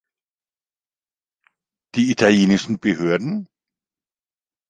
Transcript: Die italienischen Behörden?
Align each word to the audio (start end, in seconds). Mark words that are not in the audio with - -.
Die 1.93 2.09
italienischen 2.09 2.79
Behörden? 2.79 3.47